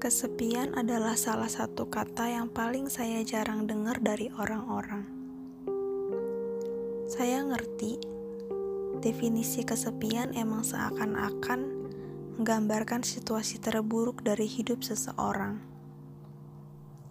Kesepian 0.00 0.72
adalah 0.80 1.12
salah 1.12 1.52
satu 1.52 1.92
kata 1.92 2.32
yang 2.32 2.48
paling 2.48 2.88
saya 2.88 3.20
jarang 3.20 3.68
dengar 3.68 4.00
dari 4.00 4.32
orang-orang. 4.32 5.04
Saya 7.04 7.44
ngerti, 7.44 8.00
definisi 9.04 9.60
kesepian 9.60 10.32
emang 10.32 10.64
seakan-akan 10.64 11.84
menggambarkan 12.40 13.04
situasi 13.04 13.60
terburuk 13.60 14.24
dari 14.24 14.48
hidup 14.48 14.80
seseorang. 14.80 15.60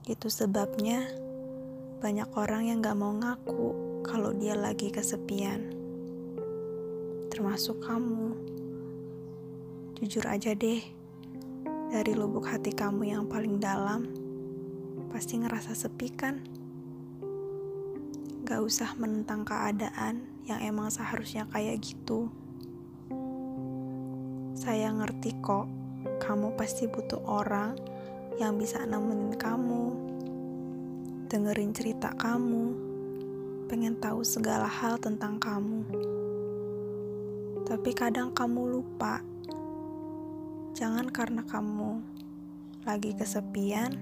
Itu 0.09 0.34
sebabnya 0.34 1.13
banyak 2.02 2.34
orang 2.34 2.73
yang 2.73 2.81
gak 2.81 2.98
mau 2.98 3.13
ngaku 3.13 4.02
kalau 4.02 4.34
dia 4.34 4.58
lagi 4.58 4.90
kesepian. 4.90 5.77
Termasuk 7.30 7.85
kamu. 7.85 8.34
Jujur 10.02 10.26
aja 10.26 10.58
deh, 10.58 10.81
dari 11.89 12.13
lubuk 12.13 12.45
hati 12.45 12.70
kamu 12.70 13.09
yang 13.09 13.25
paling 13.25 13.57
dalam, 13.57 14.05
pasti 15.09 15.41
ngerasa 15.41 15.73
sepi 15.73 16.07
kan? 16.13 16.38
Gak 18.45 18.61
usah 18.61 18.93
menentang 18.93 19.41
keadaan 19.41 20.30
yang 20.45 20.61
emang 20.61 20.94
seharusnya 20.94 21.49
kayak 21.49 21.81
gitu. 21.81 22.30
Saya 24.53 24.94
ngerti 24.94 25.33
kok, 25.41 25.66
kamu 26.21 26.53
pasti 26.53 26.85
butuh 26.85 27.25
orang 27.25 27.73
yang 28.38 28.61
bisa 28.61 28.85
nemenin 28.85 29.33
kamu, 29.33 29.85
dengerin 31.25 31.73
cerita 31.73 32.13
kamu, 32.13 32.77
pengen 33.66 33.97
tahu 33.97 34.21
segala 34.21 34.69
hal 34.69 35.02
tentang 35.02 35.41
kamu. 35.41 35.89
Tapi 37.66 37.91
kadang 37.97 38.30
kamu 38.30 38.77
lupa 38.77 39.25
Jangan 40.78 41.09
karena 41.09 41.41
kamu 41.50 41.98
lagi 42.86 43.17
kesepian, 43.17 43.98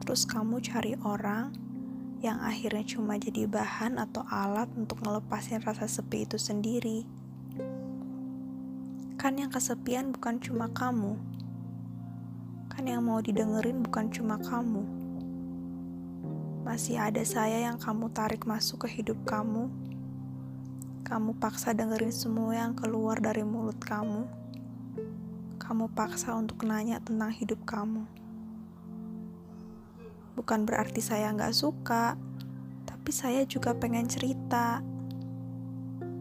terus 0.00 0.24
kamu 0.24 0.64
cari 0.64 0.96
orang 1.04 1.52
yang 2.24 2.40
akhirnya 2.40 2.82
cuma 2.88 3.20
jadi 3.20 3.44
bahan 3.44 4.00
atau 4.00 4.24
alat 4.32 4.66
untuk 4.74 4.98
ngelepasin 5.04 5.60
rasa 5.60 5.84
sepi 5.84 6.24
itu 6.24 6.40
sendiri. 6.40 7.04
Kan 9.20 9.36
yang 9.36 9.52
kesepian 9.52 10.08
bukan 10.08 10.40
cuma 10.40 10.72
kamu. 10.72 11.20
Kan 12.72 12.88
yang 12.88 13.04
mau 13.04 13.20
didengerin 13.20 13.84
bukan 13.84 14.08
cuma 14.08 14.40
kamu. 14.40 14.82
Masih 16.64 16.96
ada 16.96 17.20
saya 17.28 17.68
yang 17.68 17.76
kamu 17.76 18.08
tarik 18.16 18.48
masuk 18.48 18.88
ke 18.88 18.98
hidup 18.98 19.20
kamu. 19.28 19.68
Kamu 21.04 21.36
paksa 21.36 21.76
dengerin 21.76 22.12
semua 22.12 22.56
yang 22.56 22.72
keluar 22.72 23.20
dari 23.20 23.44
mulut 23.44 23.78
kamu 23.84 24.47
kamu 25.68 25.92
paksa 25.92 26.32
untuk 26.32 26.64
nanya 26.64 26.96
tentang 27.04 27.28
hidup 27.28 27.60
kamu. 27.68 28.08
Bukan 30.32 30.64
berarti 30.64 31.04
saya 31.04 31.28
nggak 31.28 31.52
suka, 31.52 32.16
tapi 32.88 33.12
saya 33.12 33.44
juga 33.44 33.76
pengen 33.76 34.08
cerita. 34.08 34.80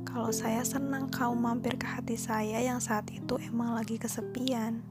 Kalau 0.03 0.35
saya 0.35 0.67
senang 0.67 1.07
kamu 1.07 1.39
mampir 1.39 1.79
ke 1.79 1.87
hati 1.87 2.19
saya 2.19 2.59
yang 2.59 2.83
saat 2.83 3.07
itu 3.07 3.39
emang 3.39 3.71
lagi 3.71 3.95
kesepian. 3.95 4.83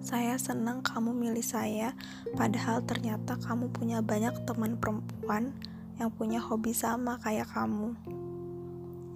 Saya 0.00 0.40
senang 0.40 0.80
kamu 0.80 1.12
milih 1.12 1.44
saya, 1.44 1.92
padahal 2.32 2.80
ternyata 2.88 3.36
kamu 3.44 3.68
punya 3.76 4.00
banyak 4.00 4.32
teman 4.48 4.80
perempuan 4.80 5.52
yang 6.00 6.08
punya 6.08 6.40
hobi 6.40 6.72
sama 6.72 7.20
kayak 7.20 7.52
kamu, 7.52 7.92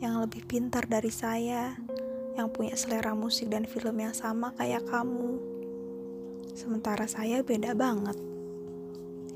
yang 0.05 0.21
lebih 0.21 0.45
pintar 0.45 0.85
dari 0.85 1.09
saya, 1.09 1.73
yang 2.35 2.51
punya 2.51 2.75
selera 2.75 3.15
musik 3.15 3.47
dan 3.47 3.63
film 3.65 3.95
yang 4.03 4.15
sama 4.15 4.51
kayak 4.59 4.83
kamu. 4.91 5.39
Sementara 6.55 7.07
saya 7.07 7.43
beda 7.47 7.75
banget. 7.79 8.19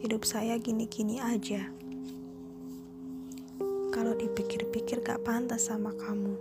Hidup 0.03 0.23
saya 0.27 0.59
gini-gini 0.59 1.19
aja. 1.19 1.71
Kalau 3.91 4.15
dipikir-pikir 4.15 5.03
gak 5.03 5.27
pantas 5.27 5.71
sama 5.71 5.91
kamu. 5.99 6.39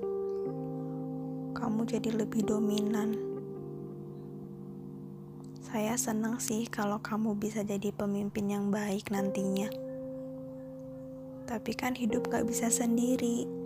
Kamu 1.57 1.81
jadi 1.89 2.13
lebih 2.13 2.45
dominan. 2.45 3.17
Saya 5.65 5.97
senang 5.97 6.37
sih 6.37 6.69
kalau 6.69 7.01
kamu 7.01 7.33
bisa 7.37 7.65
jadi 7.65 7.89
pemimpin 7.89 8.53
yang 8.53 8.69
baik 8.69 9.09
nantinya. 9.09 9.73
Tapi 11.49 11.71
kan 11.73 11.97
hidup 11.97 12.29
gak 12.29 12.45
bisa 12.45 12.69
sendiri 12.69 13.56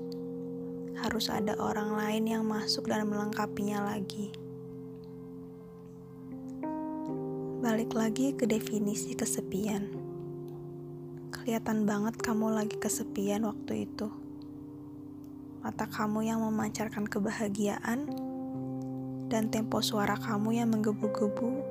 harus 0.99 1.31
ada 1.31 1.55
orang 1.55 1.95
lain 1.95 2.23
yang 2.27 2.43
masuk 2.43 2.91
dan 2.91 3.07
melengkapinya 3.07 3.95
lagi. 3.95 4.35
Balik 7.61 7.93
lagi 7.93 8.33
ke 8.33 8.49
definisi 8.49 9.13
kesepian. 9.13 9.93
Kelihatan 11.31 11.85
banget 11.85 12.17
kamu 12.19 12.51
lagi 12.51 12.75
kesepian 12.75 13.45
waktu 13.47 13.85
itu. 13.85 14.09
Mata 15.61 15.85
kamu 15.85 16.25
yang 16.25 16.41
memancarkan 16.41 17.05
kebahagiaan 17.05 18.09
dan 19.29 19.47
tempo 19.53 19.79
suara 19.79 20.17
kamu 20.17 20.57
yang 20.57 20.73
menggebu-gebu 20.73 21.61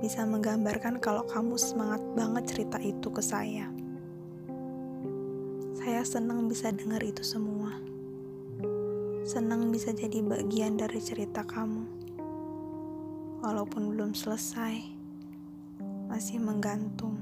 bisa 0.00 0.22
menggambarkan 0.22 1.02
kalau 1.02 1.26
kamu 1.26 1.58
semangat 1.58 2.00
banget 2.14 2.44
cerita 2.54 2.78
itu 2.78 3.08
ke 3.10 3.20
saya. 3.20 3.68
Saya 5.76 6.00
senang 6.06 6.48
bisa 6.48 6.72
dengar 6.72 7.02
itu 7.04 7.20
semua. 7.20 7.93
Senang 9.24 9.72
bisa 9.72 9.88
jadi 9.96 10.20
bagian 10.20 10.76
dari 10.76 11.00
cerita 11.00 11.48
kamu. 11.48 11.88
Walaupun 13.40 13.96
belum 13.96 14.12
selesai, 14.12 14.84
masih 16.12 16.44
menggantung. 16.44 17.16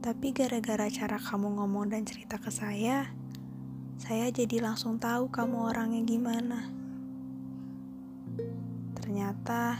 Tapi 0.00 0.32
gara-gara 0.32 0.88
cara 0.88 1.20
kamu 1.20 1.52
ngomong 1.52 1.92
dan 1.92 2.08
cerita 2.08 2.40
ke 2.40 2.48
saya, 2.48 3.12
saya 4.00 4.32
jadi 4.32 4.64
langsung 4.64 4.96
tahu 4.96 5.28
kamu 5.28 5.68
orangnya 5.68 6.00
gimana. 6.08 6.72
Ternyata 8.96 9.76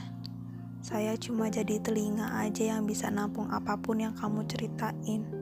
saya 0.84 1.16
cuma 1.16 1.48
jadi 1.48 1.80
telinga 1.80 2.44
aja 2.44 2.76
yang 2.76 2.84
bisa 2.84 3.08
nampung 3.08 3.48
apa 3.48 3.72
pun 3.80 4.04
yang 4.04 4.12
kamu 4.12 4.44
ceritain. 4.44 5.35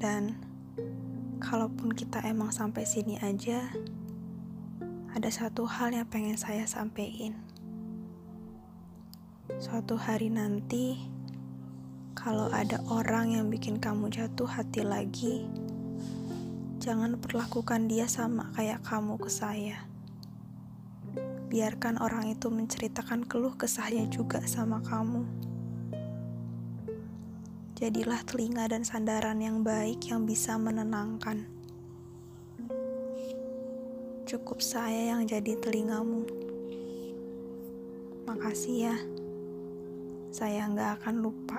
Dan 0.00 0.40
kalaupun 1.44 1.92
kita 1.92 2.24
emang 2.24 2.48
sampai 2.48 2.88
sini 2.88 3.20
aja, 3.20 3.68
ada 5.12 5.28
satu 5.28 5.68
hal 5.68 5.92
yang 5.92 6.08
pengen 6.08 6.40
saya 6.40 6.64
sampaikan. 6.64 7.36
Suatu 9.60 10.00
hari 10.00 10.32
nanti, 10.32 10.96
kalau 12.16 12.48
ada 12.48 12.80
orang 12.88 13.36
yang 13.36 13.52
bikin 13.52 13.76
kamu 13.76 14.08
jatuh 14.08 14.48
hati 14.48 14.80
lagi, 14.80 15.44
jangan 16.80 17.20
perlakukan 17.20 17.84
dia 17.84 18.08
sama 18.08 18.48
kayak 18.56 18.80
kamu 18.80 19.20
ke 19.20 19.28
saya. 19.28 19.84
Biarkan 21.52 22.00
orang 22.00 22.32
itu 22.32 22.48
menceritakan 22.48 23.28
keluh 23.28 23.52
kesahnya 23.52 24.08
juga 24.08 24.40
sama 24.48 24.80
kamu. 24.80 25.49
Jadilah 27.80 28.20
telinga 28.28 28.68
dan 28.68 28.84
sandaran 28.84 29.40
yang 29.40 29.64
baik 29.64 30.12
yang 30.12 30.28
bisa 30.28 30.60
menenangkan. 30.60 31.48
Cukup 34.28 34.60
saya 34.60 35.16
yang 35.16 35.24
jadi 35.24 35.56
telingamu. 35.56 36.28
Makasih 38.28 38.76
ya. 38.84 38.96
Saya 40.28 40.68
nggak 40.68 41.00
akan 41.00 41.24
lupa. 41.24 41.56